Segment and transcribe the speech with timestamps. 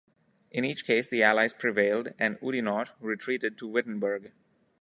[0.49, 4.31] In each case the Allies prevailed and Oudinot retreated to Wittenberg.